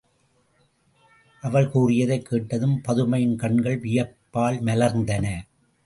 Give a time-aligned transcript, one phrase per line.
[1.41, 5.41] அவள் கூறியதைக் கேட்டதும் பதுமையின் கண்கள் வியப்பால் மலர்ந்தன.